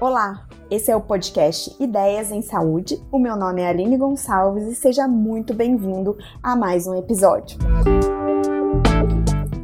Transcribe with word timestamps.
Olá, 0.00 0.46
esse 0.70 0.92
é 0.92 0.96
o 0.96 1.00
podcast 1.00 1.74
Ideias 1.82 2.30
em 2.30 2.40
Saúde. 2.40 3.04
O 3.10 3.18
meu 3.18 3.34
nome 3.34 3.62
é 3.62 3.68
Aline 3.68 3.96
Gonçalves 3.96 4.64
e 4.68 4.74
seja 4.76 5.08
muito 5.08 5.52
bem-vindo 5.52 6.16
a 6.40 6.54
mais 6.54 6.86
um 6.86 6.94
episódio. 6.94 7.58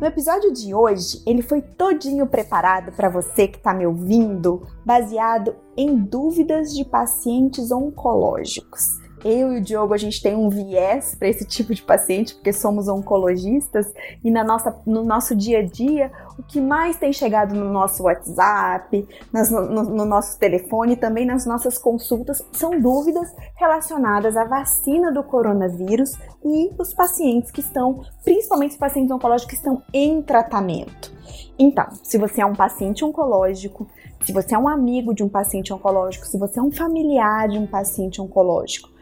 No 0.00 0.04
episódio 0.04 0.52
de 0.52 0.74
hoje, 0.74 1.22
ele 1.24 1.40
foi 1.40 1.62
todinho 1.62 2.26
preparado 2.26 2.90
para 2.90 3.08
você 3.08 3.46
que 3.46 3.58
está 3.58 3.72
me 3.72 3.86
ouvindo, 3.86 4.66
baseado 4.84 5.54
em 5.76 5.94
dúvidas 5.94 6.74
de 6.74 6.84
pacientes 6.84 7.70
oncológicos 7.70 9.03
eu 9.24 9.54
e 9.54 9.58
o 9.58 9.60
Diogo 9.60 9.94
a 9.94 9.96
gente 9.96 10.22
tem 10.22 10.36
um 10.36 10.50
viés 10.50 11.14
para 11.14 11.28
esse 11.28 11.46
tipo 11.46 11.74
de 11.74 11.82
paciente, 11.82 12.34
porque 12.34 12.52
somos 12.52 12.88
oncologistas 12.88 13.90
e 14.22 14.30
na 14.30 14.44
nossa, 14.44 14.76
no 14.86 15.02
nosso 15.02 15.34
dia 15.34 15.60
a 15.60 15.62
dia, 15.62 16.12
o 16.38 16.42
que 16.42 16.60
mais 16.60 16.96
tem 16.96 17.12
chegado 17.12 17.54
no 17.54 17.72
nosso 17.72 18.02
WhatsApp, 18.02 19.08
nas, 19.32 19.50
no, 19.50 19.82
no 19.82 20.04
nosso 20.04 20.38
telefone, 20.38 20.96
também 20.96 21.24
nas 21.24 21.46
nossas 21.46 21.78
consultas, 21.78 22.44
são 22.52 22.78
dúvidas 22.78 23.34
relacionadas 23.56 24.36
à 24.36 24.44
vacina 24.44 25.10
do 25.10 25.22
coronavírus 25.22 26.12
e 26.44 26.70
os 26.78 26.92
pacientes 26.92 27.50
que 27.50 27.60
estão, 27.60 28.02
principalmente 28.22 28.72
os 28.72 28.76
pacientes 28.76 29.10
oncológicos 29.10 29.50
que 29.50 29.56
estão 29.56 29.82
em 29.92 30.20
tratamento. 30.20 31.14
Então, 31.58 31.86
se 32.02 32.18
você 32.18 32.42
é 32.42 32.46
um 32.46 32.54
paciente 32.54 33.04
oncológico, 33.04 33.86
se 34.24 34.32
você 34.32 34.54
é 34.54 34.58
um 34.58 34.68
amigo 34.68 35.14
de 35.14 35.22
um 35.22 35.28
paciente 35.28 35.72
oncológico, 35.72 36.26
se 36.26 36.38
você 36.38 36.58
é 36.58 36.62
um 36.62 36.72
familiar 36.72 37.48
de 37.48 37.58
um 37.58 37.66
paciente 37.66 38.20
oncológico, 38.20 38.93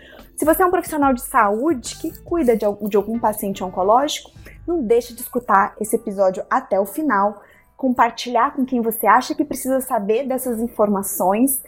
se 0.43 0.45
você 0.45 0.61
é 0.61 0.67
um 0.67 0.73
profissional 0.73 1.15
de 1.15 1.23
saúde 1.23 1.97
que 1.99 2.19
cuida 2.25 2.57
de, 2.57 2.67
de 2.89 2.97
algum 2.97 3.17
paciente 3.17 3.63
oncológico, 3.63 4.33
não 4.67 4.83
deixe 4.83 5.15
de 5.15 5.21
escutar 5.21 5.77
esse 5.81 5.95
episódio 5.95 6.43
até 6.51 6.81
o 6.81 6.85
final, 6.85 7.41
compartilhar 7.77 8.53
com 8.53 8.65
quem 8.65 8.81
você 8.81 9.07
acha 9.07 9.37
que 9.37 9.45
precisa 9.45 9.81
saber 9.81 10.27
dessas 10.27 10.59
informações 10.59 11.63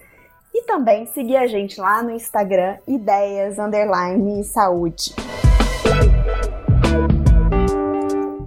e 0.53 0.65
também 0.65 1.07
seguir 1.07 1.37
a 1.37 1.47
gente 1.47 1.81
lá 1.81 2.03
no 2.03 2.11
Instagram 2.11 2.79
ideias 2.85 3.61
underline 3.61 4.43
saúde. 4.43 5.15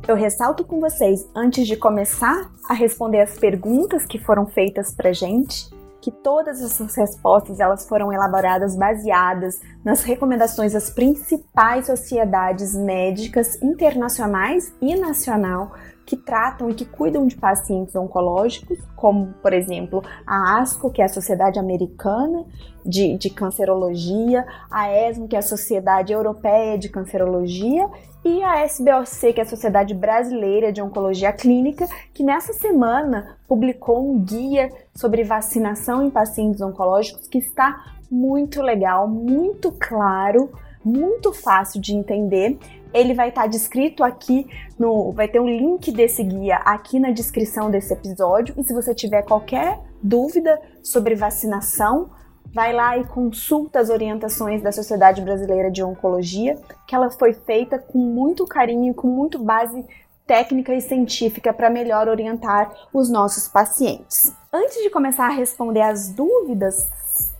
Eu 0.06 0.18
ressalto 0.18 0.66
com 0.66 0.82
vocês 0.82 1.26
antes 1.34 1.66
de 1.66 1.78
começar 1.78 2.52
a 2.68 2.74
responder 2.74 3.22
as 3.22 3.40
perguntas 3.40 4.06
que 4.06 4.20
foram 4.20 4.46
feitas 4.46 4.94
pra 4.94 5.14
gente 5.14 5.70
que 6.02 6.12
todas 6.12 6.62
essas 6.62 6.96
respostas 6.96 7.60
elas 7.60 7.88
foram 7.88 8.12
elaboradas 8.12 8.76
baseadas 8.76 9.60
nas 9.84 10.04
recomendações 10.04 10.74
das 10.74 10.90
principais 10.90 11.88
sociedades 11.88 12.76
médicas 12.76 13.62
internacionais 13.62 14.74
e 14.82 14.96
nacional 14.96 15.72
que 16.08 16.16
tratam 16.16 16.70
e 16.70 16.74
que 16.74 16.86
cuidam 16.86 17.28
de 17.28 17.36
pacientes 17.36 17.94
oncológicos, 17.94 18.80
como, 18.96 19.34
por 19.42 19.52
exemplo, 19.52 20.02
a 20.26 20.62
ASCO, 20.62 20.90
que 20.90 21.02
é 21.02 21.06
a 21.06 21.10
Sociedade 21.10 21.60
Americana 21.60 22.46
de, 22.86 23.18
de 23.18 23.30
Cancerologia, 23.30 24.46
a 24.72 24.90
ESMO, 24.90 25.28
que 25.28 25.36
é 25.36 25.40
a 25.40 25.42
Sociedade 25.42 26.14
Europeia 26.14 26.78
de 26.78 26.88
Cancerologia, 26.88 27.90
e 28.28 28.44
a 28.44 28.66
SBOC, 28.66 29.32
que 29.32 29.40
é 29.40 29.44
a 29.44 29.48
Sociedade 29.48 29.94
Brasileira 29.94 30.74
de 30.74 30.82
Oncologia 30.82 31.32
Clínica, 31.32 31.88
que 32.14 32.24
nessa 32.24 32.52
semana 32.52 33.38
publicou 33.48 34.12
um 34.12 34.20
guia 34.20 34.70
sobre 34.94 35.24
vacinação 35.24 36.04
em 36.04 36.10
pacientes 36.10 36.60
oncológicos 36.60 37.26
que 37.30 37.38
está 37.38 37.96
muito 38.12 38.62
legal, 38.62 39.08
muito 39.08 39.72
claro, 39.72 40.52
muito 40.84 41.32
fácil 41.32 41.80
de 41.80 41.94
entender 41.94 42.58
ele 42.94 43.14
vai 43.14 43.30
estar 43.30 43.42
tá 43.42 43.48
descrito 43.48 44.04
aqui 44.04 44.48
no. 44.80 45.12
Vai 45.12 45.28
ter 45.28 45.42
um 45.42 45.48
link 45.48 45.92
desse 45.92 46.24
guia 46.24 46.56
aqui 46.58 47.00
na 47.00 47.12
descrição 47.12 47.70
desse 47.70 47.94
episódio. 47.94 48.56
E 48.58 48.64
se 48.64 48.74
você 48.74 48.96
tiver 48.96 49.24
qualquer 49.24 49.78
dúvida 50.02 50.60
sobre 50.82 51.14
vacinação, 51.14 52.10
vai 52.54 52.74
lá 52.74 52.98
e 52.98 53.06
consulta 53.06 53.80
as 53.80 53.90
orientações 53.90 54.62
da 54.62 54.72
Sociedade 54.72 55.22
Brasileira 55.22 55.70
de 55.70 55.84
Oncologia, 55.84 56.58
que 56.88 56.96
ela 56.96 57.10
foi 57.10 57.34
feita 57.34 57.78
com 57.78 57.98
muito 57.98 58.46
carinho 58.46 58.92
e 58.92 58.96
com 58.96 59.08
muito 59.08 59.40
base 59.40 59.86
técnica 60.26 60.76
e 60.76 60.82
científica 60.82 61.54
para 61.54 61.70
melhor 61.70 62.08
orientar 62.08 62.72
os 62.94 63.10
nossos 63.10 63.48
pacientes. 63.48 64.34
Antes 64.52 64.84
de 64.84 64.90
começar 64.90 65.28
a 65.28 65.34
responder 65.34 65.82
as 65.82 66.10
dúvidas 66.10 66.88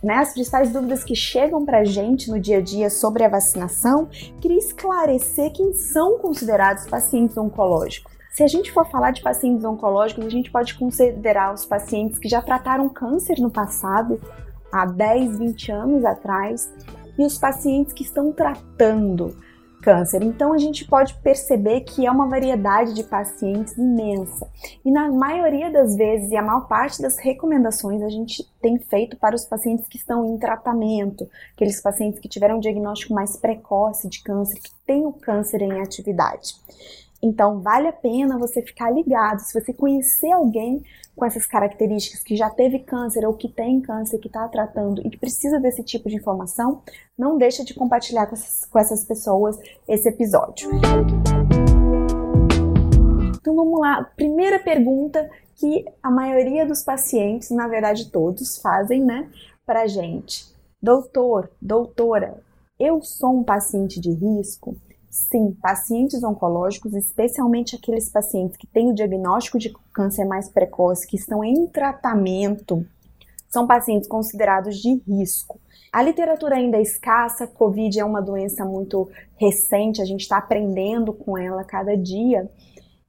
né, 0.02 0.16
as 0.16 0.34
principais 0.34 0.72
dúvidas 0.72 1.04
que 1.04 1.16
chegam 1.16 1.66
para 1.66 1.80
a 1.80 1.86
gente 1.86 2.30
no 2.30 2.40
dia 2.40 2.58
a 2.58 2.62
dia 2.62 2.90
sobre 2.90 3.24
a 3.24 3.30
vacinação, 3.30 4.08
queria 4.42 4.58
esclarecer 4.58 5.52
quem 5.52 5.74
são 5.74 6.18
considerados 6.18 6.88
pacientes 6.88 7.38
oncológicos. 7.38 8.12
Se 8.32 8.44
a 8.44 8.48
gente 8.48 8.72
for 8.72 8.88
falar 8.90 9.12
de 9.12 9.22
pacientes 9.22 9.66
oncológicos, 9.66 10.26
a 10.26 10.30
gente 10.30 10.52
pode 10.52 10.76
considerar 10.76 11.54
os 11.54 11.66
pacientes 11.66 12.20
que 12.20 12.30
já 12.30 12.42
trataram 12.42 12.88
câncer 12.88 13.40
no 13.40 13.50
passado, 13.50 14.22
há 14.72 14.86
10, 14.86 15.38
20 15.38 15.72
anos 15.72 16.06
atrás, 16.06 16.72
e 17.18 17.26
os 17.26 17.38
pacientes 17.38 17.94
que 17.94 18.04
estão 18.04 18.32
tratando 18.32 19.36
câncer. 19.82 20.22
Então 20.22 20.54
a 20.54 20.58
gente 20.58 20.86
pode 20.86 21.14
perceber 21.16 21.82
que 21.82 22.06
é 22.06 22.12
uma 22.12 22.28
variedade 22.28 22.94
de 22.94 23.04
pacientes 23.04 23.78
imensa. 23.78 24.46
E 24.84 24.92
na 24.92 25.10
maioria 25.10 25.72
das 25.72 25.96
vezes, 25.96 26.32
e 26.32 26.36
a 26.36 26.42
maior 26.42 26.68
parte 26.68 27.02
das 27.02 27.18
recomendações 27.18 28.02
a 28.02 28.10
gente 28.10 28.44
tem 28.62 28.78
feito 28.78 29.18
para 29.18 29.36
os 29.36 29.46
pacientes 29.46 29.88
que 29.88 29.98
estão 29.98 30.26
em 30.26 30.38
tratamento, 30.38 31.30
aqueles 31.54 31.82
pacientes 31.82 32.20
que 32.20 32.28
tiveram 32.28 32.58
um 32.58 32.60
diagnóstico 32.60 33.14
mais 33.14 33.38
precoce 33.38 34.10
de 34.10 34.22
câncer, 34.22 34.60
que 34.60 34.72
têm 34.86 35.06
o 35.06 35.14
câncer 35.14 35.62
em 35.62 35.82
atividade. 35.82 36.56
Então, 37.22 37.62
vale 37.62 37.88
a 37.88 37.94
pena 37.94 38.38
você 38.38 38.62
ficar 38.62 38.92
ligado. 38.92 39.40
Se 39.40 39.60
você 39.60 39.74
conhecer 39.74 40.32
alguém 40.32 40.84
com 41.16 41.26
essas 41.26 41.48
características 41.48 42.22
que 42.22 42.36
já 42.36 42.50
teve 42.50 42.80
câncer 42.80 43.26
ou 43.26 43.34
que 43.34 43.50
tem 43.50 43.82
câncer, 43.82 44.20
que 44.20 44.28
está 44.28 44.48
tratando 44.48 45.02
e 45.06 45.10
que 45.10 45.18
precisa 45.18 45.60
desse 45.60 45.84
tipo 45.84 46.08
de 46.10 46.16
informação, 46.16 46.84
não 47.18 47.38
deixa 47.38 47.66
de 47.66 47.74
compartilhar 47.74 48.28
com 48.28 48.36
essas, 48.36 48.66
com 48.66 48.78
essas 48.78 49.04
pessoas 49.04 49.58
esse 49.88 50.08
episódio. 50.08 50.70
Então 53.40 53.56
vamos 53.56 53.80
lá. 53.80 54.04
Primeira 54.16 54.60
pergunta 54.60 55.28
que 55.56 55.86
a 56.04 56.12
maioria 56.12 56.68
dos 56.68 56.84
pacientes, 56.84 57.50
na 57.50 57.68
verdade 57.68 58.12
todos, 58.12 58.60
fazem, 58.60 59.04
né, 59.04 59.28
pra 59.66 59.88
gente. 59.88 60.46
Doutor, 60.80 61.50
doutora, 61.60 62.44
eu 62.80 63.02
sou 63.02 63.40
um 63.40 63.44
paciente 63.44 64.00
de 64.00 64.12
risco? 64.12 64.78
Sim, 65.10 65.56
pacientes 65.62 66.24
oncológicos, 66.24 66.94
especialmente 66.94 67.76
aqueles 67.76 68.10
pacientes 68.10 68.58
que 68.58 68.68
têm 68.68 68.90
o 68.90 68.96
diagnóstico 68.96 69.58
de 69.58 69.74
câncer 69.94 70.26
mais 70.26 70.50
precoce, 70.50 71.08
que 71.08 71.16
estão 71.16 71.44
em 71.44 71.66
tratamento, 71.68 72.86
são 73.50 73.66
pacientes 73.66 74.08
considerados 74.08 74.78
de 74.78 75.02
risco. 75.08 75.60
A 75.92 76.04
literatura 76.04 76.56
ainda 76.56 76.78
é 76.78 76.82
escassa, 76.82 77.48
Covid 77.48 78.00
é 78.00 78.06
uma 78.06 78.22
doença 78.22 78.66
muito 78.66 79.10
recente, 79.38 80.02
a 80.02 80.06
gente 80.06 80.22
está 80.22 80.38
aprendendo 80.38 81.14
com 81.14 81.38
ela 81.38 81.64
cada 81.64 81.96
dia, 81.96 82.50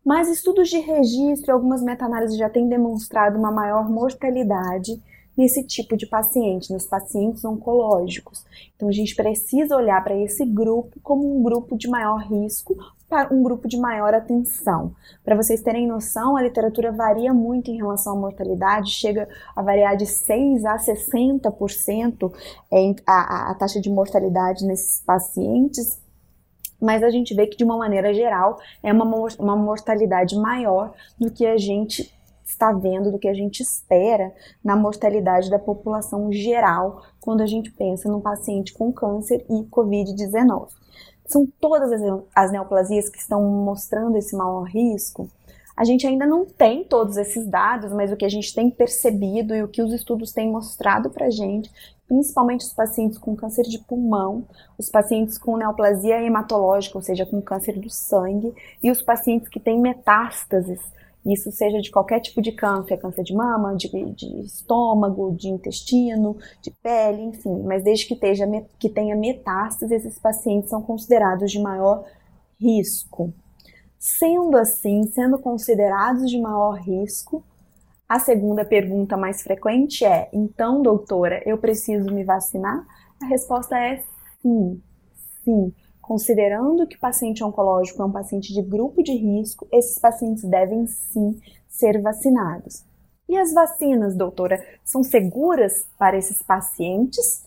mas 0.04 0.28
estudos 0.28 0.68
de 0.70 0.78
registro 0.78 1.50
e 1.50 1.52
algumas 1.52 1.82
meta-análises 1.82 2.38
já 2.38 2.48
têm 2.48 2.68
demonstrado 2.68 3.36
uma 3.36 3.50
maior 3.50 3.90
mortalidade 3.90 5.02
nesse 5.38 5.62
tipo 5.62 5.96
de 5.96 6.04
paciente, 6.04 6.72
nos 6.72 6.84
pacientes 6.84 7.44
oncológicos. 7.44 8.44
Então 8.74 8.88
a 8.88 8.92
gente 8.92 9.14
precisa 9.14 9.76
olhar 9.76 10.02
para 10.02 10.16
esse 10.16 10.44
grupo 10.44 10.98
como 11.00 11.38
um 11.38 11.42
grupo 11.44 11.78
de 11.78 11.88
maior 11.88 12.18
risco, 12.18 12.76
um 13.30 13.42
grupo 13.42 13.68
de 13.68 13.78
maior 13.78 14.12
atenção. 14.12 14.92
Para 15.24 15.36
vocês 15.36 15.62
terem 15.62 15.86
noção, 15.86 16.36
a 16.36 16.42
literatura 16.42 16.90
varia 16.90 17.32
muito 17.32 17.70
em 17.70 17.76
relação 17.76 18.14
à 18.14 18.20
mortalidade, 18.20 18.90
chega 18.90 19.28
a 19.54 19.62
variar 19.62 19.96
de 19.96 20.06
6 20.06 20.64
a 20.64 20.76
60% 20.76 22.32
a, 23.06 23.50
a 23.52 23.54
taxa 23.54 23.80
de 23.80 23.88
mortalidade 23.88 24.66
nesses 24.66 25.00
pacientes 25.04 26.00
mas 26.80 27.02
a 27.02 27.10
gente 27.10 27.34
vê 27.34 27.46
que 27.46 27.56
de 27.56 27.64
uma 27.64 27.76
maneira 27.76 28.14
geral 28.14 28.56
é 28.82 28.92
uma, 28.92 29.04
uma 29.38 29.56
mortalidade 29.56 30.36
maior 30.36 30.94
do 31.18 31.28
que 31.28 31.44
a 31.44 31.56
gente 31.56 32.12
está 32.48 32.72
vendo, 32.72 33.12
do 33.12 33.18
que 33.18 33.28
a 33.28 33.34
gente 33.34 33.60
espera 33.60 34.32
na 34.64 34.74
mortalidade 34.74 35.50
da 35.50 35.58
população 35.58 36.32
geral 36.32 37.02
quando 37.20 37.42
a 37.42 37.46
gente 37.46 37.70
pensa 37.70 38.10
num 38.10 38.20
paciente 38.20 38.72
com 38.72 38.92
câncer 38.92 39.44
e 39.48 39.64
Covid-19. 39.64 40.68
São 41.26 41.46
todas 41.60 41.92
as 42.34 42.50
neoplasias 42.50 43.08
que 43.08 43.18
estão 43.18 43.42
mostrando 43.42 44.16
esse 44.16 44.34
maior 44.34 44.62
risco. 44.62 45.28
A 45.76 45.84
gente 45.84 46.06
ainda 46.06 46.26
não 46.26 46.44
tem 46.44 46.82
todos 46.82 47.16
esses 47.16 47.46
dados, 47.46 47.92
mas 47.92 48.10
o 48.10 48.16
que 48.16 48.24
a 48.24 48.28
gente 48.28 48.52
tem 48.52 48.68
percebido 48.68 49.54
e 49.54 49.62
o 49.62 49.68
que 49.68 49.82
os 49.82 49.92
estudos 49.92 50.32
têm 50.32 50.50
mostrado 50.50 51.10
para 51.10 51.26
a 51.26 51.30
gente, 51.30 51.70
principalmente 52.08 52.64
os 52.64 52.72
pacientes 52.72 53.18
com 53.18 53.36
câncer 53.36 53.62
de 53.62 53.78
pulmão, 53.78 54.44
os 54.76 54.88
pacientes 54.88 55.38
com 55.38 55.56
neoplasia 55.56 56.20
hematológica, 56.20 56.98
ou 56.98 57.02
seja, 57.02 57.24
com 57.24 57.40
câncer 57.40 57.78
do 57.78 57.90
sangue, 57.90 58.52
e 58.82 58.90
os 58.90 59.02
pacientes 59.02 59.48
que 59.48 59.60
têm 59.60 59.78
metástases 59.78 60.80
isso 61.26 61.50
seja 61.52 61.80
de 61.80 61.90
qualquer 61.90 62.20
tipo 62.20 62.40
de 62.40 62.52
câncer, 62.52 62.96
câncer 62.98 63.22
de 63.24 63.34
mama, 63.34 63.76
de, 63.76 63.88
de 64.14 64.40
estômago, 64.42 65.34
de 65.36 65.48
intestino, 65.48 66.36
de 66.62 66.70
pele, 66.82 67.22
enfim, 67.22 67.62
mas 67.64 67.84
desde 67.84 68.06
que, 68.06 68.14
esteja, 68.14 68.46
que 68.78 68.88
tenha 68.88 69.16
metástase, 69.16 69.94
esses 69.94 70.18
pacientes 70.18 70.70
são 70.70 70.82
considerados 70.82 71.50
de 71.50 71.60
maior 71.60 72.04
risco. 72.60 73.32
Sendo 73.98 74.56
assim, 74.56 75.04
sendo 75.08 75.38
considerados 75.38 76.30
de 76.30 76.40
maior 76.40 76.74
risco, 76.80 77.44
A 78.08 78.18
segunda 78.18 78.64
pergunta 78.64 79.16
mais 79.16 79.42
frequente 79.42 80.04
é: 80.04 80.28
então, 80.32 80.82
doutora, 80.82 81.42
eu 81.46 81.58
preciso 81.58 82.12
me 82.12 82.24
vacinar? 82.24 82.86
A 83.22 83.26
resposta 83.26 83.78
é 83.78 84.02
sim, 84.42 84.82
sim. 85.44 85.74
Considerando 86.08 86.86
que 86.86 86.96
o 86.96 87.00
paciente 87.00 87.44
oncológico 87.44 88.00
é 88.00 88.04
um 88.06 88.10
paciente 88.10 88.54
de 88.54 88.62
grupo 88.62 89.02
de 89.02 89.12
risco, 89.12 89.68
esses 89.70 89.98
pacientes 89.98 90.42
devem 90.42 90.86
sim 90.86 91.38
ser 91.68 92.00
vacinados. 92.00 92.82
E 93.28 93.36
as 93.36 93.52
vacinas, 93.52 94.16
doutora, 94.16 94.58
são 94.82 95.02
seguras 95.02 95.86
para 95.98 96.16
esses 96.16 96.42
pacientes? 96.42 97.44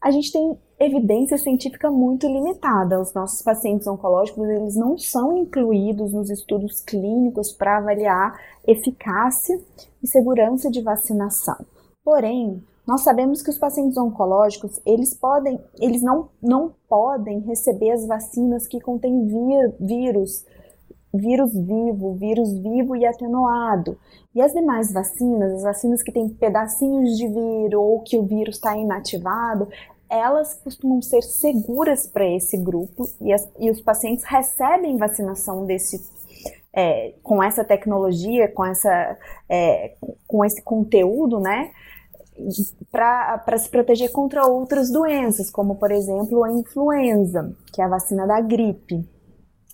A 0.00 0.12
gente 0.12 0.30
tem 0.30 0.56
evidência 0.78 1.36
científica 1.36 1.90
muito 1.90 2.28
limitada. 2.28 3.00
Os 3.00 3.12
nossos 3.12 3.42
pacientes 3.42 3.88
oncológicos, 3.88 4.48
eles 4.48 4.76
não 4.76 4.96
são 4.96 5.36
incluídos 5.36 6.12
nos 6.12 6.30
estudos 6.30 6.82
clínicos 6.82 7.50
para 7.50 7.78
avaliar 7.78 8.40
eficácia 8.64 9.60
e 10.00 10.06
segurança 10.06 10.70
de 10.70 10.80
vacinação. 10.80 11.66
Porém, 12.04 12.62
nós 12.86 13.02
sabemos 13.02 13.40
que 13.42 13.50
os 13.50 13.58
pacientes 13.58 13.96
oncológicos, 13.96 14.80
eles 14.84 15.14
podem, 15.14 15.58
eles 15.80 16.02
não, 16.02 16.28
não 16.42 16.74
podem 16.88 17.40
receber 17.40 17.92
as 17.92 18.06
vacinas 18.06 18.66
que 18.66 18.80
contêm 18.80 19.26
vírus, 19.80 20.44
vírus 21.12 21.52
vivo, 21.52 22.14
vírus 22.14 22.52
vivo 22.52 22.94
e 22.94 23.06
atenuado. 23.06 23.98
E 24.34 24.42
as 24.42 24.52
demais 24.52 24.92
vacinas, 24.92 25.54
as 25.54 25.62
vacinas 25.62 26.02
que 26.02 26.12
têm 26.12 26.28
pedacinhos 26.28 27.16
de 27.16 27.26
vírus 27.26 27.74
ou 27.74 28.00
que 28.00 28.18
o 28.18 28.24
vírus 28.24 28.56
está 28.56 28.76
inativado, 28.76 29.68
elas 30.10 30.54
costumam 30.54 31.00
ser 31.00 31.22
seguras 31.22 32.06
para 32.06 32.28
esse 32.28 32.56
grupo 32.56 33.08
e, 33.20 33.32
as, 33.32 33.48
e, 33.58 33.70
os 33.70 33.80
pacientes 33.80 34.24
recebem 34.24 34.96
vacinação 34.96 35.64
desse 35.64 36.00
é, 36.72 37.14
com 37.22 37.42
essa 37.42 37.64
tecnologia, 37.64 38.48
com 38.48 38.64
essa 38.64 39.16
é, 39.48 39.94
com 40.26 40.44
esse 40.44 40.60
conteúdo, 40.62 41.40
né? 41.40 41.70
Para 42.90 43.58
se 43.58 43.68
proteger 43.68 44.10
contra 44.10 44.46
outras 44.46 44.90
doenças, 44.90 45.50
como 45.50 45.76
por 45.76 45.90
exemplo 45.90 46.42
a 46.44 46.50
influenza, 46.50 47.54
que 47.72 47.80
é 47.80 47.84
a 47.84 47.88
vacina 47.88 48.26
da 48.26 48.40
gripe. 48.40 49.08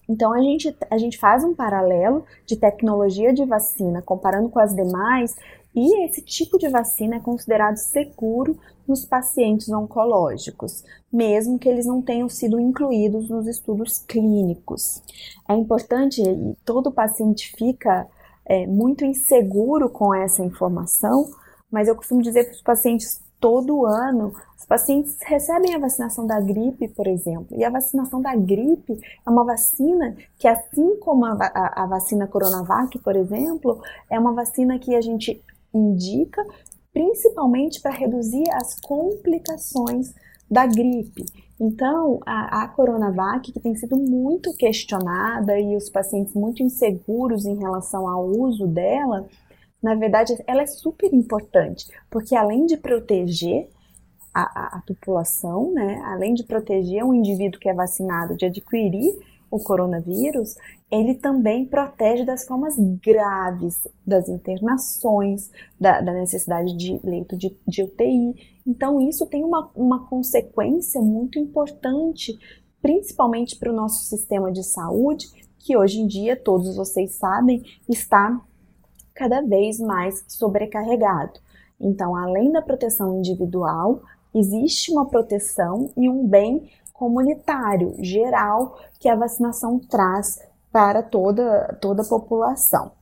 Então 0.09 0.33
a 0.33 0.41
gente, 0.41 0.77
a 0.91 0.99
gente 0.99 1.19
faz 1.19 1.45
um 1.45 1.55
paralelo 1.55 2.25
de 2.45 2.57
tecnologia 2.57 3.33
de 3.33 3.45
vacina 3.45 4.03
comparando 4.03 4.49
com 4.49 4.59
as 4.59 4.75
demais 4.75 5.35
e 5.75 6.05
esse 6.05 6.21
tipo 6.21 6.59
de 6.59 6.69
vacina 6.69 7.17
é 7.17 7.21
considerado 7.21 7.77
seguro 7.77 8.59
nos 8.87 9.05
pacientes 9.05 9.69
oncológicos, 9.69 10.83
mesmo 11.13 11.59
que 11.59 11.69
eles 11.69 11.87
não 11.87 12.03
tenham 12.03 12.29
sido 12.29 12.59
incluídos 12.59 13.29
nos 13.29 13.47
estudos 13.47 13.99
clínicos. 13.99 15.01
É 15.49 15.55
importante, 15.55 16.21
e 16.21 16.56
todo 16.65 16.91
paciente 16.91 17.53
fica 17.56 18.09
é, 18.45 18.67
muito 18.67 19.05
inseguro 19.05 19.89
com 19.89 20.13
essa 20.13 20.43
informação, 20.43 21.31
mas 21.70 21.88
eu 21.88 21.96
costumo 21.96 22.22
dizer 22.22 22.44
para 22.44 22.55
os 22.55 22.62
pacientes 22.62 23.22
todo 23.40 23.87
ano, 23.87 24.34
os 24.58 24.67
pacientes 24.67 25.17
recebem 25.22 25.75
a 25.75 25.78
vacinação 25.78 26.26
da 26.26 26.38
gripe, 26.40 26.88
por 26.88 27.06
exemplo, 27.06 27.56
e 27.56 27.64
a 27.64 27.70
vacinação 27.70 28.20
da 28.20 28.37
gripe 28.37 29.00
é 29.26 29.31
uma 29.31 29.44
vacina 29.44 30.14
que, 30.38 30.46
assim 30.46 30.96
como 31.00 31.25
a, 31.25 31.32
a, 31.32 31.84
a 31.84 31.87
vacina 31.87 32.26
Coronavac, 32.26 32.99
por 32.99 33.17
exemplo, 33.17 33.81
é 34.11 34.19
uma 34.19 34.34
vacina 34.34 34.78
que 34.78 34.94
a 34.94 35.00
gente 35.00 35.43
indica 35.72 36.44
principalmente 36.93 37.81
para 37.81 37.93
reduzir 37.93 38.44
as 38.52 38.78
complicações 38.81 40.12
da 40.50 40.67
gripe. 40.67 41.25
Então, 41.58 42.20
a, 42.26 42.62
a, 42.62 42.69
Coronavac, 42.69 43.52
que 43.52 43.61
tem 43.61 43.75
sido 43.76 43.96
muito 43.96 44.52
questionada 44.56 45.58
e 45.58 45.76
os 45.76 45.88
pacientes 45.88 46.34
muito 46.34 46.62
inseguros 46.62 47.44
em 47.44 47.56
relação 47.56 48.08
ao 48.08 48.26
uso 48.26 48.67
dela, 48.67 49.26
na 49.82 49.94
verdade, 49.94 50.37
ela 50.47 50.62
é 50.62 50.67
super 50.67 51.12
importante, 51.12 51.87
porque 52.11 52.35
além 52.35 52.67
de 52.67 52.77
proteger 52.77 53.69
a, 54.32 54.43
a, 54.43 54.79
a 54.79 54.82
população, 54.87 55.73
né, 55.73 56.00
além 56.05 56.35
de 56.35 56.44
proteger 56.44 57.05
um 57.05 57.15
indivíduo 57.15 57.61
que 57.61 57.69
é 57.69 57.75
vacinado 57.75 58.37
de 58.37 58.47
adquirir 58.47 59.19
o 59.50 59.59
coronavírus, 59.59 60.55
ele 60.91 61.15
também 61.15 61.67
protege 61.67 62.25
das 62.25 62.44
formas 62.44 62.77
graves 63.03 63.77
das 64.06 64.29
internações, 64.29 65.50
da, 65.79 66.00
da 66.00 66.12
necessidade 66.12 66.77
de 66.77 67.00
leito 67.03 67.37
de, 67.37 67.56
de, 67.67 67.82
UTI. 67.82 68.61
Então, 68.67 69.00
isso 69.00 69.27
tem 69.27 69.43
uma, 69.44 69.71
uma 69.75 70.06
consequência 70.06 71.00
muito 71.00 71.38
importante, 71.38 72.38
principalmente 72.81 73.56
para 73.56 73.73
o 73.73 73.77
nosso 73.77 74.05
sistema 74.05 74.53
de 74.53 74.62
saúde, 74.62 75.27
que 75.59 75.77
hoje 75.77 76.00
em 76.00 76.06
dia, 76.06 76.37
todos 76.37 76.77
vocês 76.77 77.12
sabem, 77.12 77.62
está 77.88 78.41
cada 79.20 79.43
vez 79.43 79.78
mais 79.78 80.25
sobrecarregado. 80.26 81.38
Então, 81.78 82.17
além 82.17 82.50
da 82.50 82.62
proteção 82.62 83.19
individual, 83.19 84.00
existe 84.34 84.90
uma 84.90 85.05
proteção 85.05 85.90
e 85.94 86.08
um 86.08 86.26
bem 86.26 86.70
comunitário 86.94 87.94
geral 87.99 88.78
que 88.99 89.11
a 89.11 89.14
vacinação 89.14 89.78
traz 89.78 90.40
para 90.72 91.02
toda, 91.02 91.76
toda 91.82 92.00
a 92.00 92.08
população. 92.08 92.93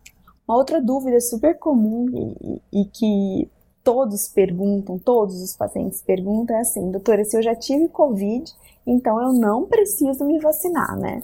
Uma 0.46 0.56
outra 0.56 0.82
dúvida 0.82 1.20
super 1.20 1.56
comum 1.56 2.08
e, 2.12 2.80
e, 2.80 2.84
que 2.86 3.48
todos 3.84 4.26
perguntam, 4.26 4.98
todos 4.98 5.40
os 5.40 5.54
pacientes 5.54 6.02
perguntam 6.02 6.56
é 6.56 6.60
assim, 6.60 6.90
doutora, 6.90 7.24
se 7.24 7.36
eu 7.36 7.42
já 7.42 7.54
tive 7.54 7.88
Covid, 7.88 8.52
então 8.84 9.22
eu 9.22 9.32
não 9.32 9.66
preciso 9.66 10.24
me 10.24 10.40
vacinar, 10.40 10.98
né? 10.98 11.22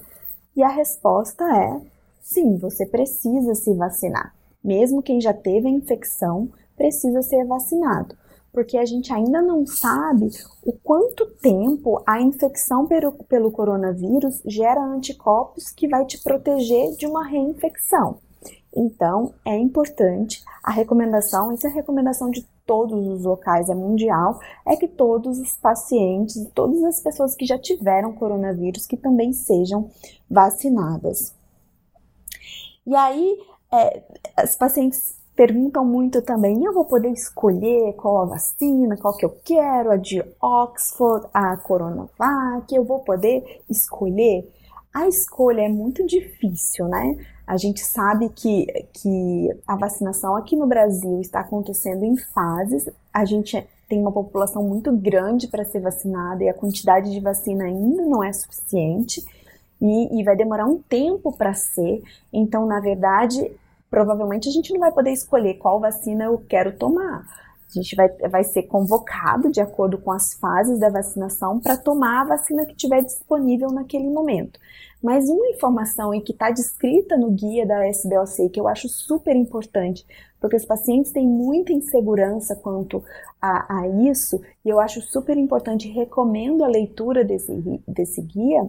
E 0.54 0.62
a 0.62 0.68
resposta 0.68 1.44
é 1.44 1.80
sim, 2.22 2.56
você 2.58 2.86
precisa 2.86 3.56
se 3.56 3.74
vacinar. 3.74 4.32
Mesmo 4.64 5.02
quem 5.02 5.20
já 5.20 5.34
teve 5.34 5.68
a 5.68 5.70
infecção 5.70 6.48
precisa 6.76 7.20
ser 7.22 7.44
vacinado 7.44 8.16
porque 8.54 8.78
a 8.78 8.86
gente 8.86 9.12
ainda 9.12 9.42
não 9.42 9.66
sabe 9.66 10.30
o 10.64 10.72
quanto 10.72 11.26
tempo 11.42 12.00
a 12.06 12.20
infecção 12.20 12.86
pelo, 12.86 13.12
pelo 13.24 13.50
coronavírus 13.50 14.40
gera 14.46 14.80
anticorpos 14.80 15.72
que 15.72 15.88
vai 15.88 16.06
te 16.06 16.22
proteger 16.22 16.92
de 16.92 17.04
uma 17.04 17.26
reinfecção. 17.26 18.18
Então, 18.74 19.34
é 19.44 19.58
importante 19.58 20.40
a 20.62 20.70
recomendação, 20.70 21.50
essa 21.50 21.66
é 21.66 21.70
recomendação 21.70 22.30
de 22.30 22.46
todos 22.64 23.06
os 23.08 23.24
locais, 23.24 23.68
é 23.68 23.74
mundial, 23.74 24.38
é 24.64 24.76
que 24.76 24.86
todos 24.86 25.38
os 25.40 25.56
pacientes, 25.56 26.48
todas 26.54 26.82
as 26.84 27.00
pessoas 27.00 27.34
que 27.34 27.44
já 27.44 27.58
tiveram 27.58 28.12
coronavírus, 28.12 28.86
que 28.86 28.96
também 28.96 29.32
sejam 29.32 29.90
vacinadas. 30.30 31.34
E 32.86 32.94
aí, 32.94 33.38
é, 33.74 34.02
as 34.36 34.56
pacientes 34.56 35.16
perguntam 35.34 35.84
muito 35.84 36.22
também, 36.22 36.64
eu 36.64 36.72
vou 36.72 36.84
poder 36.84 37.10
escolher 37.10 37.92
qual 37.94 38.22
a 38.22 38.24
vacina, 38.24 38.96
qual 38.96 39.16
que 39.16 39.24
eu 39.24 39.36
quero, 39.44 39.90
a 39.90 39.96
de 39.96 40.22
Oxford, 40.40 41.26
a 41.34 41.56
Coronavac, 41.56 42.72
eu 42.72 42.84
vou 42.84 43.00
poder 43.00 43.62
escolher? 43.68 44.48
A 44.92 45.08
escolha 45.08 45.62
é 45.62 45.68
muito 45.68 46.06
difícil, 46.06 46.86
né? 46.86 47.16
A 47.44 47.56
gente 47.56 47.84
sabe 47.84 48.28
que, 48.28 48.66
que 48.92 49.48
a 49.66 49.76
vacinação 49.76 50.36
aqui 50.36 50.54
no 50.54 50.68
Brasil 50.68 51.20
está 51.20 51.40
acontecendo 51.40 52.04
em 52.04 52.16
fases, 52.16 52.88
a 53.12 53.24
gente 53.24 53.66
tem 53.88 54.00
uma 54.00 54.12
população 54.12 54.62
muito 54.62 54.92
grande 54.96 55.48
para 55.48 55.64
ser 55.64 55.80
vacinada 55.80 56.42
e 56.42 56.48
a 56.48 56.54
quantidade 56.54 57.10
de 57.10 57.20
vacina 57.20 57.64
ainda 57.64 58.02
não 58.06 58.22
é 58.22 58.32
suficiente. 58.32 59.22
E, 59.80 60.18
e, 60.18 60.24
vai 60.24 60.34
demorar 60.34 60.64
um 60.64 60.80
tempo 60.80 61.36
para 61.36 61.52
ser. 61.52 62.02
Então, 62.32 62.64
na 62.64 62.80
verdade, 62.80 63.50
provavelmente 63.94 64.48
a 64.48 64.52
gente 64.52 64.72
não 64.72 64.80
vai 64.80 64.90
poder 64.90 65.12
escolher 65.12 65.54
qual 65.54 65.78
vacina 65.78 66.24
eu 66.24 66.36
quero 66.48 66.76
tomar. 66.76 67.24
A 67.70 67.72
gente 67.72 67.94
vai, 67.94 68.08
vai 68.28 68.42
ser 68.42 68.64
convocado 68.64 69.52
de 69.52 69.60
acordo 69.60 69.98
com 69.98 70.10
as 70.10 70.34
fases 70.34 70.80
da 70.80 70.88
vacinação 70.88 71.60
para 71.60 71.76
tomar 71.76 72.22
a 72.22 72.24
vacina 72.24 72.66
que 72.66 72.72
estiver 72.72 73.04
disponível 73.04 73.70
naquele 73.70 74.10
momento. 74.10 74.58
Mas 75.00 75.28
uma 75.28 75.46
informação 75.46 76.12
e 76.12 76.20
que 76.20 76.32
está 76.32 76.50
descrita 76.50 77.16
no 77.16 77.30
guia 77.30 77.64
da 77.64 77.88
SBOC, 77.88 78.48
que 78.48 78.58
eu 78.58 78.66
acho 78.66 78.88
super 78.88 79.36
importante, 79.36 80.04
porque 80.40 80.56
os 80.56 80.64
pacientes 80.64 81.12
têm 81.12 81.28
muita 81.28 81.72
insegurança 81.72 82.56
quanto 82.56 83.00
a, 83.40 83.78
a 83.78 83.88
isso, 84.10 84.42
e 84.64 84.70
eu 84.70 84.80
acho 84.80 85.00
super 85.02 85.36
importante, 85.36 85.88
recomendo 85.88 86.64
a 86.64 86.68
leitura 86.68 87.24
desse, 87.24 87.52
desse 87.86 88.20
guia, 88.22 88.68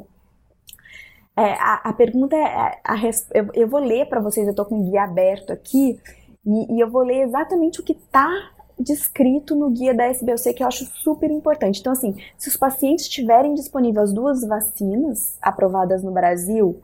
é, 1.37 1.53
a, 1.53 1.81
a, 1.83 1.93
pergunta 1.93 2.35
é, 2.35 2.39
é 2.39 2.79
a, 2.83 2.95
eu, 3.33 3.47
eu, 3.53 3.67
vou 3.67 3.79
ler 3.79 4.07
para 4.07 4.21
vocês, 4.21 4.45
eu 4.45 4.51
estou 4.51 4.65
com 4.65 4.79
o 4.79 4.89
guia 4.89 5.03
aberto 5.03 5.51
aqui, 5.51 5.99
e, 6.45 6.75
e 6.75 6.79
eu 6.79 6.89
vou 6.89 7.03
ler 7.03 7.23
exatamente 7.23 7.81
o 7.81 7.83
que 7.83 7.93
está 7.93 8.29
descrito 8.79 9.55
no 9.55 9.69
guia 9.69 9.93
da 9.93 10.09
SBOC, 10.09 10.53
que 10.53 10.63
eu 10.63 10.67
acho 10.67 10.85
super 10.85 11.31
importante. 11.31 11.79
Então, 11.79 11.93
assim, 11.93 12.15
se 12.37 12.49
os 12.49 12.57
pacientes 12.57 13.07
tiverem 13.07 13.53
disponíveis 13.53 14.09
as 14.09 14.13
duas 14.13 14.41
vacinas 14.41 15.37
aprovadas 15.41 16.03
no 16.03 16.11
Brasil, 16.11 16.81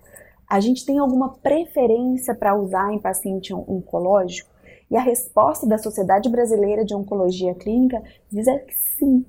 a 0.49 0.59
gente 0.59 0.85
tem 0.85 0.97
alguma 0.97 1.29
preferência 1.29 2.35
para 2.35 2.55
usar 2.55 2.93
em 2.93 2.99
paciente 2.99 3.53
oncológico? 3.53 4.49
E 4.89 4.97
a 4.97 5.01
resposta 5.01 5.65
da 5.65 5.77
Sociedade 5.77 6.27
Brasileira 6.27 6.83
de 6.83 6.93
Oncologia 6.93 7.55
Clínica 7.55 8.03
diz 8.29 8.47
é 8.47 8.59
que 8.59 8.73
sim. 8.97 9.25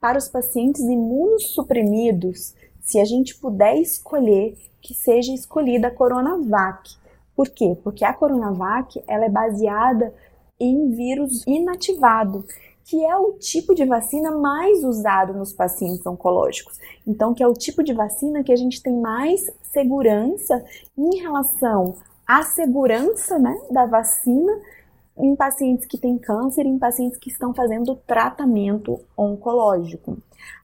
Para 0.00 0.18
os 0.18 0.28
pacientes 0.28 0.82
imunossuprimidos, 0.82 2.54
se 2.84 3.00
a 3.00 3.04
gente 3.04 3.34
puder 3.36 3.76
escolher, 3.78 4.56
que 4.80 4.94
seja 4.94 5.32
escolhida 5.32 5.88
a 5.88 5.90
Coronavac. 5.90 6.96
Por 7.34 7.48
quê? 7.48 7.76
Porque 7.82 8.04
a 8.04 8.12
Coronavac 8.12 9.02
ela 9.08 9.24
é 9.24 9.30
baseada 9.30 10.14
em 10.60 10.90
vírus 10.90 11.42
inativado, 11.46 12.44
que 12.84 13.02
é 13.02 13.16
o 13.16 13.32
tipo 13.32 13.74
de 13.74 13.84
vacina 13.86 14.30
mais 14.30 14.84
usado 14.84 15.32
nos 15.32 15.52
pacientes 15.52 16.06
oncológicos. 16.06 16.78
Então, 17.06 17.32
que 17.32 17.42
é 17.42 17.48
o 17.48 17.54
tipo 17.54 17.82
de 17.82 17.94
vacina 17.94 18.44
que 18.44 18.52
a 18.52 18.56
gente 18.56 18.82
tem 18.82 18.94
mais 19.00 19.50
segurança 19.72 20.62
em 20.96 21.16
relação 21.16 21.96
à 22.26 22.42
segurança 22.42 23.38
né, 23.38 23.58
da 23.70 23.86
vacina 23.86 24.52
em 25.16 25.34
pacientes 25.34 25.86
que 25.86 25.96
têm 25.96 26.18
câncer 26.18 26.66
em 26.66 26.78
pacientes 26.78 27.18
que 27.18 27.30
estão 27.30 27.54
fazendo 27.54 27.96
tratamento 28.06 29.00
oncológico. 29.16 30.18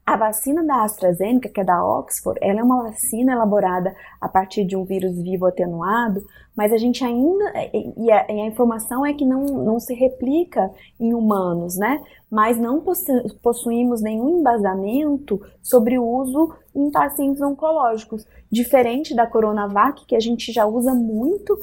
A 0.05 0.17
vacina 0.17 0.63
da 0.63 0.83
AstraZeneca, 0.83 1.49
que 1.49 1.61
é 1.61 1.63
da 1.63 1.83
Oxford, 1.85 2.39
ela 2.41 2.59
é 2.59 2.63
uma 2.63 2.83
vacina 2.83 3.33
elaborada 3.33 3.95
a 4.19 4.27
partir 4.27 4.65
de 4.65 4.75
um 4.75 4.83
vírus 4.83 5.15
vivo 5.21 5.45
atenuado, 5.45 6.25
mas 6.55 6.73
a 6.73 6.77
gente 6.77 7.03
ainda. 7.03 7.45
E 7.73 8.11
a, 8.11 8.31
e 8.31 8.41
a 8.41 8.45
informação 8.45 9.05
é 9.05 9.13
que 9.13 9.25
não, 9.25 9.45
não 9.45 9.79
se 9.79 9.93
replica 9.93 10.71
em 10.99 11.13
humanos, 11.13 11.77
né? 11.77 12.03
Mas 12.29 12.57
não 12.57 12.81
possu, 12.81 13.11
possuímos 13.41 14.01
nenhum 14.01 14.39
embasamento 14.39 15.41
sobre 15.61 15.97
o 15.97 16.03
uso 16.03 16.53
em 16.75 16.89
pacientes 16.91 17.41
oncológicos, 17.41 18.25
diferente 18.51 19.15
da 19.15 19.27
Coronavac, 19.27 20.05
que 20.05 20.15
a 20.15 20.19
gente 20.19 20.51
já 20.51 20.65
usa 20.65 20.93
muito 20.93 21.57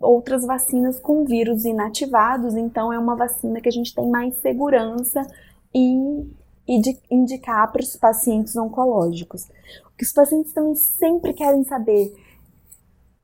outras 0.00 0.44
vacinas 0.44 0.98
com 0.98 1.24
vírus 1.24 1.64
inativados, 1.64 2.54
então 2.54 2.92
é 2.92 2.98
uma 2.98 3.14
vacina 3.14 3.60
que 3.60 3.68
a 3.68 3.72
gente 3.72 3.94
tem 3.94 4.08
mais 4.08 4.34
segurança 4.36 5.26
em 5.72 6.30
e 6.66 6.80
de 6.80 6.98
indicar 7.10 7.70
para 7.70 7.82
os 7.82 7.96
pacientes 7.96 8.56
oncológicos. 8.56 9.44
O 9.86 9.96
que 9.96 10.04
os 10.04 10.12
pacientes 10.12 10.52
também 10.52 10.74
sempre 10.74 11.32
querem 11.32 11.64
saber 11.64 12.14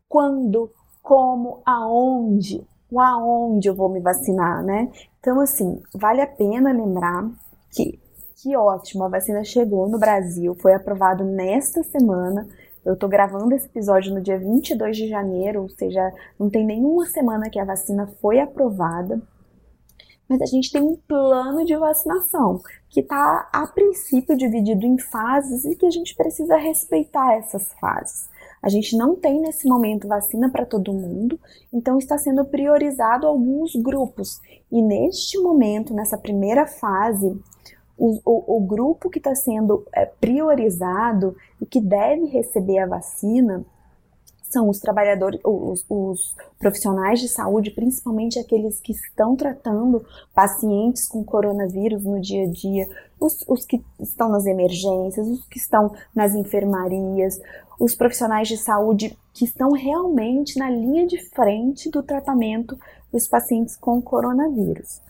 quando, 0.09 0.70
como, 1.02 1.61
aonde, 1.64 2.66
o 2.90 3.00
aonde 3.00 3.68
eu 3.68 3.75
vou 3.75 3.88
me 3.88 4.00
vacinar, 4.00 4.62
né? 4.62 4.90
Então, 5.18 5.40
assim, 5.40 5.80
vale 5.94 6.20
a 6.20 6.26
pena 6.26 6.73
lembrar 6.73 7.30
que 7.70 7.99
que 8.42 8.56
ótimo, 8.56 9.04
a 9.04 9.09
vacina 9.09 9.44
chegou 9.44 9.87
no 9.87 9.99
Brasil, 9.99 10.54
foi 10.54 10.73
aprovado 10.73 11.23
nesta 11.25 11.82
semana. 11.82 12.49
Eu 12.82 12.97
tô 12.97 13.06
gravando 13.06 13.54
esse 13.54 13.66
episódio 13.66 14.14
no 14.14 14.23
dia 14.23 14.38
22 14.38 14.97
de 14.97 15.09
janeiro, 15.09 15.61
ou 15.61 15.68
seja, 15.68 16.11
não 16.38 16.49
tem 16.49 16.64
nenhuma 16.64 17.04
semana 17.04 17.50
que 17.50 17.59
a 17.59 17.64
vacina 17.66 18.06
foi 18.23 18.40
aprovada 18.40 19.20
mas 20.30 20.40
a 20.40 20.46
gente 20.46 20.70
tem 20.70 20.80
um 20.80 20.94
plano 20.94 21.64
de 21.64 21.76
vacinação 21.76 22.62
que 22.88 23.00
está, 23.00 23.49
a 23.52 23.66
princípio, 23.66 24.37
dividido 24.37 24.87
em 24.87 24.96
fases 24.96 25.64
e 25.64 25.75
que 25.75 25.84
a 25.84 25.90
gente 25.90 26.14
precisa 26.14 26.56
respeitar 26.56 27.34
essas 27.34 27.72
fases. 27.80 28.28
A 28.62 28.68
gente 28.68 28.96
não 28.96 29.16
tem 29.16 29.40
nesse 29.40 29.66
momento 29.68 30.06
vacina 30.06 30.49
para 30.49 30.64
todo 30.64 30.92
mundo, 30.92 31.37
então 31.72 31.99
está 31.99 32.16
sendo 32.16 32.44
priorizado 32.44 33.26
alguns 33.26 33.75
grupos. 33.75 34.40
E 34.70 34.80
neste 34.80 35.37
momento, 35.37 35.92
nessa 35.92 36.16
primeira 36.16 36.64
fase, 36.64 37.37
o, 37.99 38.20
o, 38.25 38.56
o 38.56 38.60
grupo 38.60 39.10
que 39.10 39.18
está 39.18 39.34
sendo 39.34 39.84
é, 39.92 40.06
priorizado 40.06 41.34
e 41.60 41.66
que 41.66 41.80
deve 41.80 42.26
receber 42.26 42.78
a 42.78 42.87
vacina 42.87 43.64
são 44.50 44.69
os 44.69 44.80
trabalhadores, 44.80 45.40
os, 45.45 45.85
os, 45.88 46.35
profissionais 46.59 47.21
de 47.21 47.28
saúde, 47.28 47.71
principalmente 47.71 48.38
aqueles 48.38 48.80
que 48.80 48.92
estão 48.92 49.37
tratando 49.37 50.04
pacientes 50.35 51.09
com 51.09 51.25
coronavírus 51.25 52.04
no 52.04 52.21
dia 52.21 52.45
a 52.45 52.50
dia, 52.50 52.88
os, 53.19 53.45
os 53.49 53.64
que 53.64 53.83
estão 53.99 54.28
nas 54.28 54.45
emergências, 54.47 55.26
os 55.26 55.47
que 55.47 55.59
estão 55.59 55.92
nas 56.14 56.35
enfermarias, 56.35 57.40
os 57.78 57.95
profissionais 57.95 58.49
de 58.49 58.59
saúde 58.59 59.16
que 59.33 59.45
estão 59.45 59.71
realmente 59.71 60.59
na 60.59 60.69
linha 60.69 61.07
de 61.07 61.19
frente 61.30 61.90
do 61.90 62.02
tratamento 62.02 62.76
dos 63.12 63.26
pacientes 63.26 63.76
com 63.76 64.02
coronavírus. 64.02 65.00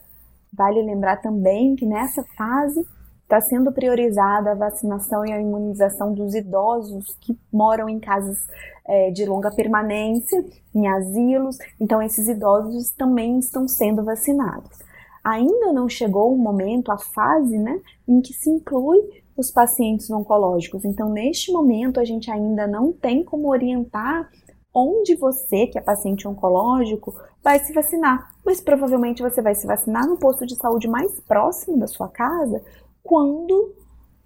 Vale 0.53 0.83
lembrar 0.83 1.17
também 1.21 1.75
que 1.75 1.87
nessa 1.87 2.23
fase 2.37 2.87
está 3.31 3.41
sendo 3.41 3.71
priorizada 3.71 4.51
a 4.51 4.57
vacinação 4.57 5.25
e 5.25 5.33
a 5.33 5.41
imunização 5.41 6.13
dos 6.13 6.35
idosos 6.35 7.17
que 7.21 7.39
moram 7.53 7.89
em 7.89 8.01
casas 8.01 8.37
é, 8.85 9.13
de 9.13 9.25
longa 9.25 9.53
permanência, 9.53 10.45
em 10.75 10.89
asilos. 10.89 11.57
Então, 11.81 12.03
esses 12.03 12.27
idosos 12.27 12.91
também 12.91 13.39
estão 13.39 13.69
sendo 13.69 14.03
vacinados. 14.03 14.81
Ainda 15.23 15.73
não 15.73 15.89
chegou 15.89 16.35
o 16.35 16.39
momento, 16.39 16.91
a 16.91 16.99
fase, 16.99 17.57
né, 17.57 17.81
em 18.09 18.21
que 18.21 18.33
se 18.33 18.51
inclui 18.51 18.99
os 19.37 19.49
pacientes 19.49 20.11
oncológicos. 20.11 20.85
Então, 20.85 21.09
neste 21.09 21.53
momento, 21.53 22.01
a 22.01 22.05
gente 22.05 22.29
ainda 22.33 22.67
não 22.67 22.93
tem 22.93 23.23
como 23.23 23.49
orientar 23.49 24.29
onde 24.75 25.15
você, 25.15 25.69
que 25.69 25.79
é 25.79 25.81
paciente 25.81 26.27
oncológico, 26.27 27.15
vai 27.43 27.61
se 27.61 27.73
vacinar. 27.73 28.35
Mas 28.45 28.61
provavelmente 28.61 29.23
você 29.23 29.41
vai 29.41 29.55
se 29.55 29.67
vacinar 29.67 30.07
no 30.07 30.17
posto 30.17 30.45
de 30.45 30.57
saúde 30.57 30.89
mais 30.89 31.21
próximo 31.21 31.79
da 31.79 31.87
sua 31.87 32.09
casa, 32.09 32.63
quando 33.11 33.75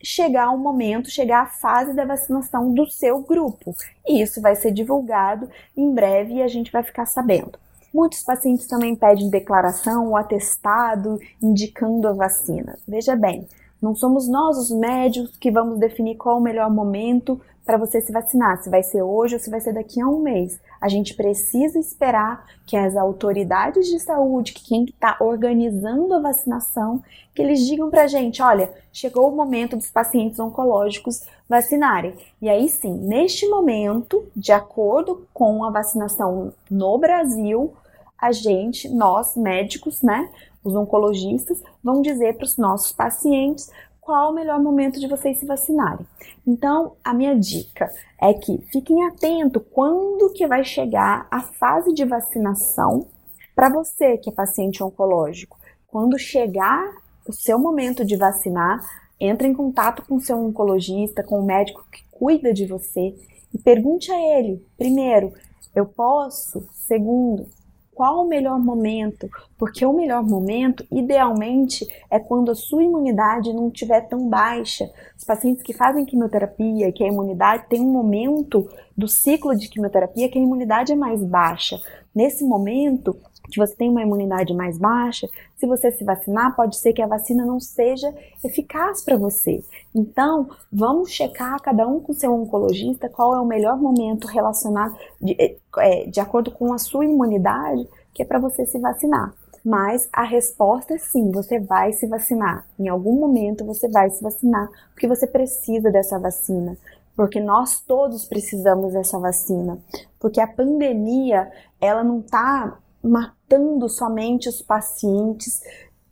chegar 0.03 0.51
o 0.51 0.59
momento, 0.59 1.09
chegar 1.09 1.41
a 1.45 1.47
fase 1.47 1.95
da 1.95 2.05
vacinação 2.05 2.71
do 2.75 2.87
seu 2.87 3.23
grupo. 3.23 3.75
E 4.07 4.21
isso 4.21 4.43
vai 4.43 4.55
ser 4.55 4.73
divulgado 4.73 5.49
em 5.75 5.91
breve 5.95 6.35
e 6.35 6.43
a 6.43 6.49
gente 6.49 6.71
vai 6.71 6.83
ficar 6.83 7.07
sabendo. 7.07 7.59
Muitos 7.95 8.23
pacientes 8.23 8.67
também 8.67 8.95
pedem 8.95 9.31
declaração 9.31 10.09
ou 10.09 10.19
atestado 10.19 11.19
indicando 11.43 12.07
a 12.09 12.13
vacina. 12.13 12.77
Veja 12.87 13.17
bem, 13.17 13.49
não 13.85 13.95
somos 13.95 14.27
nós 14.27 14.57
os 14.57 14.71
médicos 14.71 15.37
que 15.37 15.51
vamos 15.51 15.79
definir 15.79 16.17
qual 16.17 16.39
o 16.39 16.43
melhor 16.43 16.71
momento 16.71 17.39
para 17.67 17.77
você 17.77 18.01
se 18.01 18.11
vacinar, 18.11 18.63
se 18.63 18.71
vai 18.71 18.83
ser 18.83 19.03
hoje 19.03 19.35
ou 19.35 19.41
se 19.41 19.51
vai 19.51 19.61
ser 19.61 19.75
daqui 19.75 20.01
a 20.01 20.09
um 20.09 20.21
mês. 20.21 20.59
A 20.81 20.89
gente 20.89 21.15
precisa 21.15 21.79
esperar 21.79 22.47
que 22.65 22.79
as 22.79 22.97
autoridades 22.97 23.87
de 23.87 24.01
saúde, 24.01 24.55
que 24.55 24.65
quem 24.65 24.85
está 24.85 25.19
organizando 25.21 26.15
a 26.15 26.19
vacinação, 26.19 27.03
que 27.35 27.43
eles 27.43 27.61
digam 27.61 27.91
para 27.91 28.05
a 28.05 28.07
gente, 28.07 28.41
olha, 28.41 28.73
chegou 28.91 29.29
o 29.29 29.37
momento 29.37 29.77
dos 29.77 29.91
pacientes 29.91 30.41
oncológicos 30.41 31.23
vacinarem. 31.47 32.15
E 32.41 32.49
aí 32.49 32.71
sim, 32.71 32.95
neste 32.95 33.47
momento, 33.49 34.25
de 34.35 34.53
acordo 34.53 35.27
com 35.35 35.63
a 35.63 35.69
vacinação 35.69 36.55
no 36.71 36.97
Brasil, 36.97 37.75
a 38.19 38.33
gente, 38.33 38.89
nós 38.89 39.37
médicos, 39.37 40.01
né, 40.01 40.31
os 40.65 40.75
oncologistas, 40.75 41.63
vão 41.83 42.01
dizer 42.01 42.37
para 42.37 42.45
os 42.45 42.57
nossos 42.57 42.91
pacientes 42.91 43.71
qual 44.01 44.31
o 44.31 44.35
melhor 44.35 44.61
momento 44.61 44.99
de 44.99 45.07
vocês 45.07 45.39
se 45.39 45.47
vacinarem. 45.47 46.07
Então, 46.47 46.93
a 47.03 47.15
minha 47.15 47.39
dica 47.39 47.91
é 48.21 48.35
que 48.35 48.59
fiquem 48.73 49.07
atentos 49.07 49.63
quando 49.73 50.33
que 50.33 50.47
vai 50.47 50.65
chegar 50.65 51.27
a 51.31 51.41
fase 51.41 51.93
de 51.93 52.05
vacinação 52.05 53.07
para 53.55 53.71
você 53.71 54.19
que 54.19 54.29
é 54.29 54.33
paciente 54.33 54.83
oncológico. 54.83 55.59
Quando 55.87 56.19
chegar 56.19 56.85
o 57.27 57.33
seu 57.33 57.59
momento 57.59 58.05
de 58.05 58.17
vacinar, 58.17 58.81
entre 59.19 59.49
em 59.49 59.55
contato 59.55 60.05
com 60.07 60.17
o 60.17 60.21
seu 60.21 60.37
oncologista, 60.37 61.23
com 61.23 61.41
o 61.41 61.47
médico 61.47 61.85
que 61.91 62.03
cuida 62.11 62.53
de 62.53 62.67
você 62.67 63.15
e 63.53 63.59
pergunte 63.59 64.11
a 64.11 64.39
ele, 64.39 64.67
primeiro, 64.77 65.33
eu 65.75 65.87
posso? 65.87 66.67
Segundo, 66.73 67.47
qual 67.95 68.25
o 68.25 68.29
melhor 68.29 68.59
momento, 68.59 69.31
porque 69.57 69.87
o 69.87 69.93
melhor 69.93 70.23
momento, 70.23 70.85
idealmente, 70.91 71.87
é 72.11 72.19
quando 72.19 72.51
a 72.51 72.55
sua 72.55 72.83
imunidade 72.83 73.53
não 73.53 73.69
estiver 73.69 74.01
tão 74.09 74.29
baixa. 74.29 74.91
Os 75.17 75.25
pacientes 75.25 75.63
que 75.63 75.73
fazem 75.73 76.05
quimioterapia, 76.05 76.93
que 76.93 77.05
a 77.05 77.09
imunidade 77.09 77.67
tem 77.69 77.81
um 77.81 77.93
momento 77.93 78.69
do 78.97 79.09
ciclo 79.09 79.57
de 79.57 79.69
quimioterapia 79.69 80.29
que 80.29 80.39
a 80.39 80.43
imunidade 80.43 80.93
é 80.93 80.97
mais 80.97 81.23
baixa. 81.23 81.81
Nesse 82.15 82.45
momento, 82.45 83.17
que 83.51 83.59
você 83.59 83.75
tem 83.75 83.91
uma 83.91 84.03
imunidade 84.03 84.55
mais 84.55 84.79
baixa, 84.79 85.29
se 85.57 85.67
você 85.67 85.91
se 85.93 86.05
vacinar, 86.05 86.55
pode 86.57 86.79
ser 86.79 86.93
que 86.93 87.03
a 87.03 87.07
vacina 87.07 87.45
não 87.45 87.61
seja 87.61 88.13
eficaz 88.43 89.03
para 89.05 89.17
você. 89.17 89.63
Então, 89.95 90.49
vamos 90.73 91.11
checar 91.11 91.61
cada 91.61 91.87
um 91.87 92.01
com 92.01 92.13
seu 92.13 92.33
oncologista 92.33 93.09
qual 93.09 93.35
é 93.35 93.41
o 93.41 93.47
melhor 93.47 93.77
momento 93.77 94.27
relacionado 94.27 94.97
de, 95.21 95.37
é, 95.79 96.07
de 96.07 96.21
acordo 96.21 96.51
com 96.51 96.73
a 96.73 96.79
sua 96.79 97.05
imunidade, 97.05 97.87
que 98.13 98.23
é 98.23 98.27
para 98.27 98.39
você 98.39 98.65
se 98.67 98.79
vacinar. 98.79 99.35
Mas 99.65 100.09
a 100.13 100.25
resposta 100.25 100.95
é 100.95 100.99
sim, 100.99 101.31
você 101.31 101.59
vai 101.59 101.93
se 101.93 102.07
vacinar. 102.07 102.67
Em 102.79 102.89
algum 102.89 103.19
momento 103.19 103.65
você 103.65 103.89
vai 103.89 104.11
se 104.11 104.23
vacinar, 104.23 104.69
porque 104.93 105.09
você 105.09 105.27
precisa 105.27 105.91
dessa 105.91 106.19
vacina 106.19 106.77
porque 107.17 107.41
nós 107.41 107.81
todos 107.81 108.27
precisamos 108.27 108.93
dessa 108.93 109.19
vacina, 109.19 109.79
porque 110.19 110.41
a 110.41 110.47
pandemia 110.47 111.51
ela 111.81 112.03
não 112.03 112.21
está 112.21 112.79
matando 113.03 113.89
somente 113.89 114.49
os 114.49 114.63
pacientes, 114.63 115.61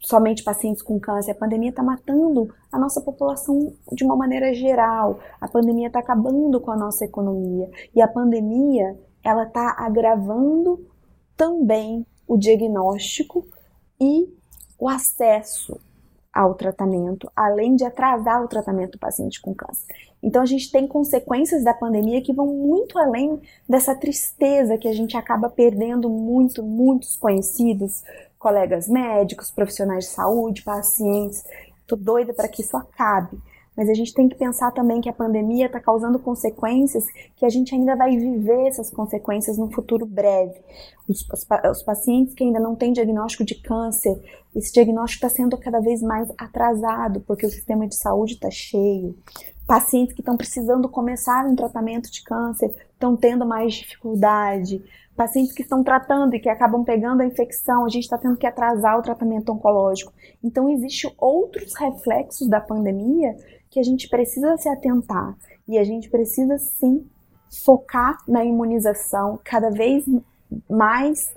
somente 0.00 0.44
pacientes 0.44 0.82
com 0.82 1.00
câncer. 1.00 1.32
A 1.32 1.34
pandemia 1.34 1.70
está 1.70 1.82
matando 1.82 2.52
a 2.70 2.78
nossa 2.78 3.00
população 3.00 3.72
de 3.92 4.04
uma 4.04 4.16
maneira 4.16 4.52
geral. 4.52 5.18
A 5.40 5.48
pandemia 5.48 5.86
está 5.86 6.00
acabando 6.00 6.60
com 6.60 6.70
a 6.70 6.76
nossa 6.76 7.04
economia. 7.04 7.70
E 7.94 8.02
a 8.02 8.08
pandemia, 8.08 8.98
ela 9.24 9.44
está 9.44 9.74
agravando 9.78 10.86
também 11.36 12.06
o 12.26 12.36
diagnóstico 12.36 13.46
e 14.00 14.28
o 14.78 14.88
acesso 14.88 15.80
ao 16.32 16.54
tratamento, 16.54 17.30
além 17.36 17.76
de 17.76 17.84
atrasar 17.84 18.42
o 18.42 18.48
tratamento 18.48 18.92
do 18.92 18.98
paciente 18.98 19.40
com 19.40 19.54
câncer. 19.54 19.86
Então 20.22 20.40
a 20.40 20.46
gente 20.46 20.70
tem 20.70 20.86
consequências 20.86 21.64
da 21.64 21.74
pandemia 21.74 22.22
que 22.22 22.32
vão 22.32 22.46
muito 22.46 22.98
além 22.98 23.40
dessa 23.68 23.94
tristeza 23.94 24.78
que 24.78 24.88
a 24.88 24.92
gente 24.92 25.16
acaba 25.16 25.50
perdendo 25.50 26.08
muito, 26.08 26.62
muitos 26.62 27.16
conhecidos, 27.16 28.02
colegas 28.38 28.88
médicos, 28.88 29.50
profissionais 29.50 30.04
de 30.04 30.10
saúde, 30.10 30.62
pacientes. 30.62 31.44
Tô 31.86 31.96
doida 31.96 32.32
para 32.32 32.48
que 32.48 32.62
isso 32.62 32.76
acabe. 32.76 33.38
Mas 33.76 33.88
a 33.88 33.94
gente 33.94 34.12
tem 34.12 34.28
que 34.28 34.36
pensar 34.36 34.70
também 34.72 35.00
que 35.00 35.08
a 35.08 35.12
pandemia 35.12 35.66
está 35.66 35.80
causando 35.80 36.18
consequências 36.18 37.04
que 37.36 37.46
a 37.46 37.48
gente 37.48 37.74
ainda 37.74 37.96
vai 37.96 38.16
viver 38.16 38.66
essas 38.66 38.90
consequências 38.90 39.56
no 39.56 39.70
futuro 39.70 40.04
breve. 40.04 40.60
Os, 41.08 41.26
os, 41.30 41.46
os 41.70 41.82
pacientes 41.82 42.34
que 42.34 42.44
ainda 42.44 42.60
não 42.60 42.76
têm 42.76 42.92
diagnóstico 42.92 43.44
de 43.44 43.54
câncer, 43.54 44.20
esse 44.54 44.72
diagnóstico 44.72 45.24
está 45.24 45.34
sendo 45.34 45.56
cada 45.56 45.80
vez 45.80 46.02
mais 46.02 46.30
atrasado 46.36 47.20
porque 47.20 47.46
o 47.46 47.50
sistema 47.50 47.86
de 47.86 47.96
saúde 47.96 48.34
está 48.34 48.50
cheio. 48.50 49.16
Pacientes 49.66 50.14
que 50.14 50.20
estão 50.20 50.36
precisando 50.36 50.88
começar 50.88 51.46
um 51.46 51.56
tratamento 51.56 52.10
de 52.10 52.22
câncer 52.22 52.74
estão 52.92 53.16
tendo 53.16 53.46
mais 53.46 53.74
dificuldade 53.74 54.82
pacientes 55.16 55.52
que 55.52 55.62
estão 55.62 55.84
tratando 55.84 56.34
e 56.34 56.40
que 56.40 56.48
acabam 56.48 56.84
pegando 56.84 57.20
a 57.20 57.26
infecção, 57.26 57.84
a 57.84 57.88
gente 57.88 58.04
está 58.04 58.16
tendo 58.16 58.36
que 58.36 58.46
atrasar 58.46 58.98
o 58.98 59.02
tratamento 59.02 59.52
oncológico. 59.52 60.12
Então, 60.42 60.68
existem 60.70 61.12
outros 61.18 61.74
reflexos 61.74 62.48
da 62.48 62.60
pandemia 62.60 63.36
que 63.72 63.80
a 63.80 63.82
gente 63.82 64.06
precisa 64.06 64.54
se 64.58 64.68
atentar 64.68 65.34
e 65.66 65.78
a 65.78 65.82
gente 65.82 66.10
precisa 66.10 66.58
sim 66.58 67.06
focar 67.64 68.18
na 68.28 68.44
imunização 68.44 69.40
cada 69.42 69.70
vez 69.70 70.04
mais 70.68 71.32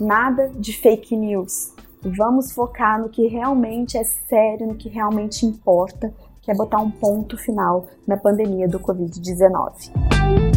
nada 0.00 0.50
de 0.54 0.72
fake 0.72 1.16
news. 1.16 1.74
Vamos 2.02 2.52
focar 2.52 3.00
no 3.00 3.08
que 3.08 3.26
realmente 3.26 3.96
é 3.96 4.04
sério, 4.04 4.66
no 4.66 4.74
que 4.74 4.88
realmente 4.88 5.44
importa, 5.44 6.12
que 6.42 6.50
é 6.50 6.54
botar 6.54 6.78
um 6.78 6.90
ponto 6.90 7.36
final 7.36 7.86
na 8.06 8.16
pandemia 8.16 8.68
do 8.68 8.78
Covid-19. 8.78 10.55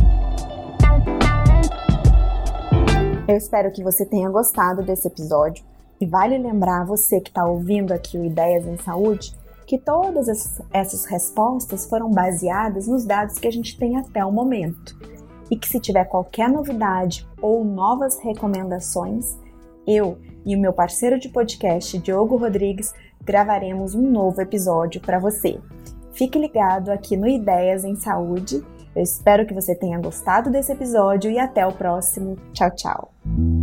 Eu 3.29 3.37
espero 3.37 3.71
que 3.71 3.83
você 3.83 4.07
tenha 4.07 4.27
gostado 4.27 4.81
desse 4.81 5.07
episódio 5.07 5.63
e 6.01 6.05
vale 6.07 6.35
lembrar 6.35 6.83
você 6.83 7.21
que 7.21 7.29
está 7.29 7.45
ouvindo 7.45 7.91
aqui 7.91 8.17
o 8.17 8.25
Ideias 8.25 8.65
em 8.65 8.75
Saúde 8.77 9.37
que 9.67 9.77
todas 9.77 10.27
essas 10.73 11.05
respostas 11.05 11.85
foram 11.85 12.09
baseadas 12.09 12.87
nos 12.87 13.05
dados 13.05 13.37
que 13.37 13.47
a 13.47 13.51
gente 13.51 13.77
tem 13.77 13.97
até 13.97 14.25
o 14.25 14.31
momento 14.31 14.97
e 15.47 15.55
que 15.55 15.69
se 15.69 15.79
tiver 15.79 16.05
qualquer 16.05 16.49
novidade 16.49 17.29
ou 17.39 17.63
novas 17.63 18.17
recomendações, 18.19 19.37
eu 19.85 20.17
e 20.43 20.55
o 20.55 20.59
meu 20.59 20.73
parceiro 20.73 21.19
de 21.19 21.29
podcast, 21.29 21.99
Diogo 21.99 22.35
Rodrigues, 22.35 22.95
gravaremos 23.23 23.93
um 23.93 24.09
novo 24.09 24.41
episódio 24.41 24.99
para 25.01 25.19
você. 25.19 25.59
Fique 26.13 26.39
ligado 26.39 26.89
aqui 26.89 27.15
no 27.15 27.27
Ideias 27.27 27.83
em 27.83 27.95
Saúde. 27.95 28.65
Eu 28.95 29.03
espero 29.03 29.45
que 29.45 29.53
você 29.53 29.75
tenha 29.75 29.99
gostado 29.99 30.49
desse 30.49 30.71
episódio 30.71 31.29
e 31.29 31.37
até 31.37 31.65
o 31.65 31.71
próximo. 31.71 32.35
Tchau, 32.53 32.71
tchau. 32.71 33.18
thank 33.35 33.39
you 33.39 33.58